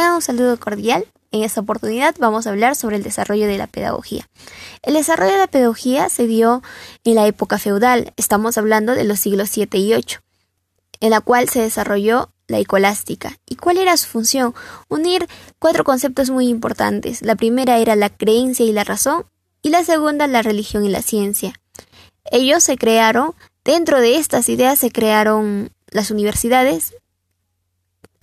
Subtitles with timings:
[0.00, 1.06] Un saludo cordial.
[1.30, 4.26] En esta oportunidad vamos a hablar sobre el desarrollo de la pedagogía.
[4.82, 6.62] El desarrollo de la pedagogía se dio
[7.04, 10.20] en la época feudal, estamos hablando de los siglos 7 y 8,
[11.00, 13.36] en la cual se desarrolló la ecolástica.
[13.46, 14.54] ¿Y cuál era su función?
[14.88, 15.28] Unir
[15.58, 17.20] cuatro conceptos muy importantes.
[17.20, 19.26] La primera era la creencia y la razón,
[19.60, 21.52] y la segunda la religión y la ciencia.
[22.32, 26.94] Ellos se crearon, dentro de estas ideas se crearon las universidades,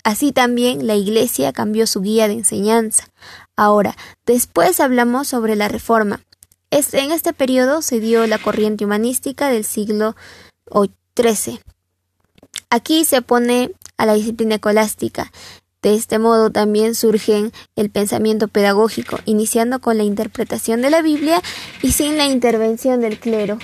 [0.08, 3.10] así también la Iglesia cambió su guía de enseñanza.
[3.56, 6.22] Ahora, después hablamos sobre la reforma.
[6.70, 10.16] en este periodo se dio la corriente humanística del siglo
[11.14, 11.60] XIII.
[12.70, 15.30] Aquí se pone a la disciplina escolástica.
[15.82, 21.42] De este modo también surge el pensamiento pedagógico, iniciando con la interpretación de la Biblia
[21.82, 23.58] y sin la intervención del clero.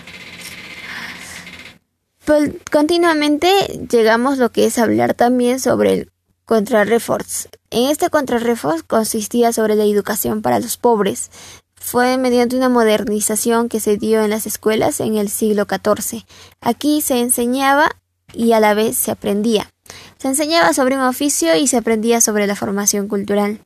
[2.26, 3.48] Pues, continuamente
[3.90, 6.13] llegamos lo que es hablar también sobre el
[6.44, 7.48] contrarreforce.
[7.70, 11.30] En este contrarreforce consistía sobre la educación para los pobres.
[11.74, 16.24] Fue mediante una modernización que se dio en las escuelas en el siglo XIV.
[16.60, 17.90] Aquí se enseñaba
[18.32, 19.70] y a la vez se aprendía.
[20.18, 23.60] Se enseñaba sobre un oficio y se aprendía sobre la formación cultural.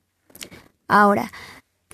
[0.89, 1.31] Ahora,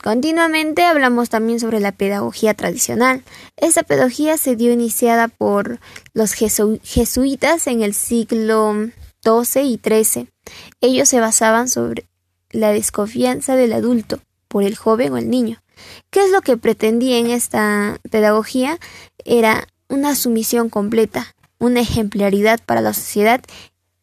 [0.03, 3.23] continuamente hablamos también sobre la pedagogía tradicional.
[3.57, 5.79] Esta pedagogía se dio iniciada por
[6.15, 8.75] los jesuitas en el siglo
[9.23, 10.34] XII y XIII.
[10.81, 12.07] Ellos se basaban sobre
[12.51, 15.63] la desconfianza del adulto por el joven o el niño.
[16.11, 18.79] ¿Qué es lo que pretendía en esta pedagogía?
[19.25, 23.41] Era una sumisión completa, una ejemplaridad para la sociedad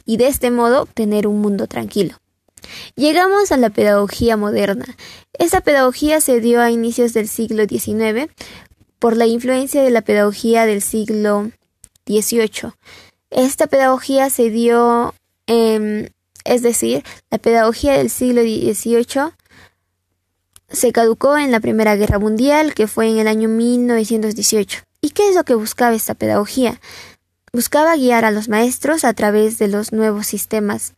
[0.06, 2.17] y de este modo tener un mundo tranquilo.
[2.95, 4.86] Llegamos a la pedagogía moderna.
[5.34, 8.31] Esta pedagogía se dio a inicios del siglo XIX
[9.00, 11.52] por la influencia de la pedagogía del siglo
[12.06, 12.73] XVIII.
[13.30, 15.16] Esta pedagogía se dio,
[16.44, 19.34] es decir, la pedagogía del siglo XVIII
[20.70, 24.84] se caducó en la Primera Guerra Mundial, que fue en el año 1918.
[25.02, 26.80] ¿Y qué es lo que buscaba esta pedagogía?
[27.51, 30.94] Buscaba guiar a los maestros a través de los nuevos sistemas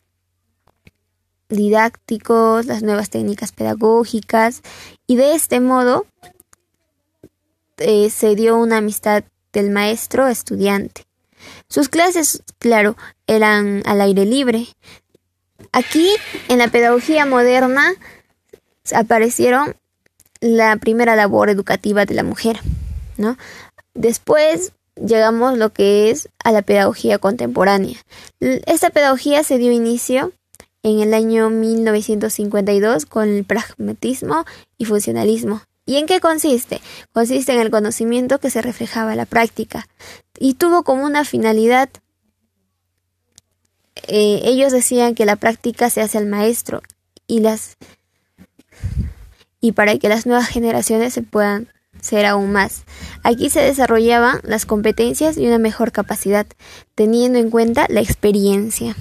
[1.50, 4.62] didácticos, las nuevas técnicas pedagógicas
[5.08, 6.06] y de este modo
[7.78, 11.06] eh, se dio una amistad del maestro estudiante.
[11.68, 12.96] Sus clases, claro,
[13.28, 14.68] eran al aire libre.
[15.74, 16.10] Aquí,
[16.50, 17.94] en la pedagogía moderna,
[18.94, 19.76] aparecieron
[20.40, 22.60] la primera labor educativa de la mujer,
[23.18, 23.38] ¿no?
[23.94, 27.98] Después llegamos lo que es a la pedagogía contemporánea.
[28.40, 30.32] Esta pedagogía se dio inicio
[30.84, 34.46] en el año 1952 con el pragmatismo
[34.78, 35.62] y funcionalismo.
[35.86, 36.82] ¿Y en qué consiste?
[37.12, 39.88] Consiste en el conocimiento que se reflejaba en la práctica
[40.38, 41.90] y tuvo como una finalidad.
[44.08, 46.82] Eh, ellos decían que la práctica se hace al maestro
[47.28, 47.78] y las
[49.62, 51.70] y para que las nuevas generaciones se puedan
[52.02, 52.84] ser aún más.
[53.24, 56.46] Aquí se desarrollaban las competencias y una mejor capacidad,
[56.96, 58.94] teniendo en cuenta la experiencia.